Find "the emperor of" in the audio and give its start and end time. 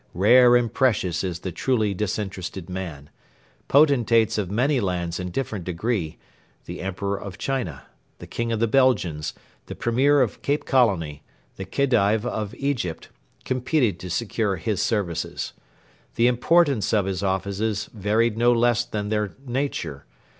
6.65-7.37